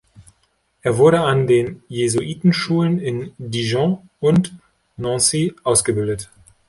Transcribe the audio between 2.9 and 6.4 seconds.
in Dijon und Nancy ausgebildet.